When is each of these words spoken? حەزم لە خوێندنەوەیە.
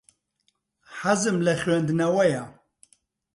حەزم 0.99 1.37
لە 1.45 1.53
خوێندنەوەیە. 1.61 2.43